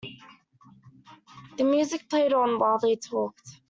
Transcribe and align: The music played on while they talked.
The 1.57 1.63
music 1.63 2.09
played 2.09 2.33
on 2.33 2.57
while 2.57 2.79
they 2.79 2.95
talked. 2.95 3.59